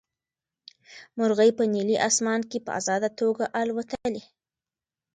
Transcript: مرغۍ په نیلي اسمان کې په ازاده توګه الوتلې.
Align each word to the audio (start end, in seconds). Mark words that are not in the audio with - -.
مرغۍ 1.17 1.49
په 1.57 1.63
نیلي 1.73 1.97
اسمان 2.09 2.41
کې 2.49 2.59
په 2.65 2.71
ازاده 2.79 3.09
توګه 3.19 3.45
الوتلې. 3.61 4.23